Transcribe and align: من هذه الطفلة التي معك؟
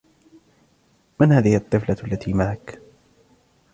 من 1.19 1.31
هذه 1.31 1.55
الطفلة 1.55 1.97
التي 2.07 2.33
معك؟ 2.33 2.79